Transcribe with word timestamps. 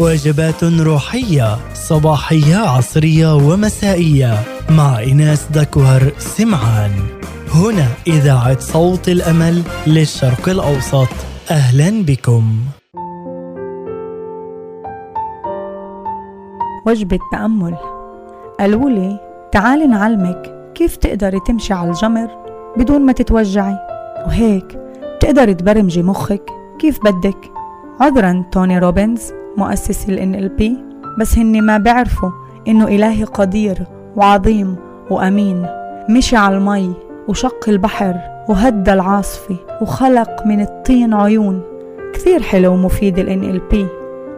وجبات 0.00 0.64
روحية 0.64 1.56
صباحية 1.74 2.56
عصرية 2.56 3.34
ومسائية. 3.34 4.34
مع 4.70 5.02
إناس 5.02 5.46
دكوهر 5.50 6.12
سمعان. 6.18 6.90
هنا 7.54 7.86
إذاعة 8.06 8.60
صوت 8.60 9.08
الأمل 9.08 9.62
للشرق 9.86 10.48
الأوسط. 10.48 11.08
أهلا 11.50 12.02
بكم. 12.02 12.44
وجبة 16.86 17.18
تأمل. 17.32 17.76
قالوا 18.60 18.90
لي 18.90 19.20
تعالي 19.52 19.86
نعلمك 19.86 20.72
كيف 20.74 20.96
تقدري 20.96 21.40
تمشي 21.46 21.74
على 21.74 21.90
الجمر 21.90 22.28
بدون 22.76 23.00
ما 23.00 23.12
تتوجعي. 23.12 23.76
وهيك 24.26 24.78
بتقدري 25.16 25.54
تبرمجي 25.54 26.02
مخك 26.02 26.42
كيف 26.78 26.98
بدك. 27.04 27.50
عذرا 28.00 28.44
توني 28.52 28.78
روبنز. 28.78 29.20
مؤسس 29.56 30.08
ال 30.08 30.18
NLP 30.18 30.62
بس 31.20 31.38
هني 31.38 31.60
ما 31.60 31.78
بعرفوا 31.78 32.30
إنه 32.68 32.84
إلهي 32.84 33.24
قدير 33.24 33.78
وعظيم 34.16 34.76
وأمين. 35.10 35.66
مشي 36.10 36.36
على 36.36 36.56
المي 36.56 36.92
وشق 37.28 37.68
البحر 37.68 38.14
وهدى 38.48 38.92
العاصفة 38.92 39.56
وخلق 39.80 40.46
من 40.46 40.60
الطين 40.60 41.14
عيون. 41.14 41.62
كثير 42.14 42.42
حلو 42.42 42.72
ومفيد 42.72 43.18
ال 43.18 43.28
NLP 43.28 43.76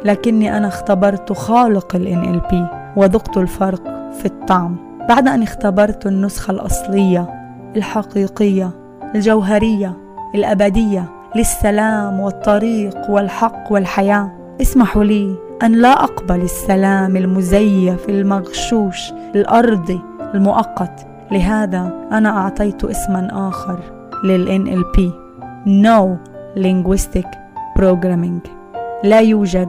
لكني 0.05 0.57
أنا 0.57 0.69
اختبرت 0.69 1.33
خالق 1.33 1.97
ال 1.97 2.07
NLP 2.07 2.55
وذقت 2.97 3.37
الفرق 3.37 4.13
في 4.13 4.27
الطعم. 4.27 4.77
بعد 5.09 5.29
أن 5.29 5.43
اختبرت 5.43 6.07
النسخة 6.07 6.51
الأصلية 6.51 7.29
الحقيقية 7.77 8.71
الجوهرية 9.15 9.97
الأبدية 10.35 11.05
للسلام 11.37 12.21
والطريق 12.21 13.11
والحق 13.11 13.73
والحياة. 13.73 14.42
اسمحوا 14.63 15.05
لي 15.05 15.35
أن 15.63 15.73
لا 15.73 16.05
أقبل 16.05 16.41
السلام 16.41 17.17
المزيف 17.17 18.09
المغشوش 18.09 19.13
الأرضي 19.13 20.01
المؤقت. 20.35 21.07
لهذا 21.31 22.09
أنا 22.13 22.29
أعطيت 22.29 22.85
اسما 22.85 23.49
آخر 23.49 23.81
لل 24.25 24.65
NLP 24.67 25.01
No 25.67 26.17
Linguistic 26.61 27.27
Programming. 27.79 28.49
لا 29.05 29.21
يوجد 29.21 29.69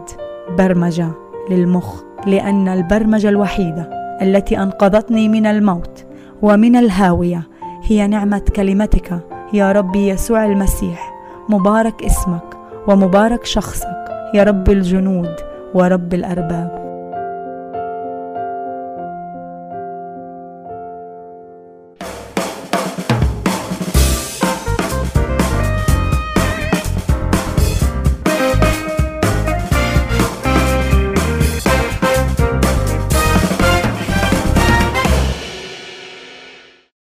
برمجة 0.58 1.08
للمخ 1.50 2.02
لأن 2.28 2.68
البرمجة 2.68 3.30
الوحيدة 3.30 3.90
التي 4.22 4.58
أنقذتني 4.58 5.30
من 5.30 5.46
الموت 5.46 6.06
ومن 6.42 6.76
الهاوية 6.76 7.42
هي 7.84 8.08
نعمة 8.08 8.42
كلمتك 8.56 9.20
يا 9.54 9.72
ربي 9.72 10.08
يسوع 10.08 10.46
المسيح. 10.46 11.14
مبارك 11.50 12.04
اسمك 12.04 12.58
ومبارك 12.88 13.46
شخصك. 13.46 14.03
يا 14.34 14.44
رب 14.44 14.70
الجنود 14.70 15.36
ورب 15.74 16.14
الأرباب. 16.14 16.83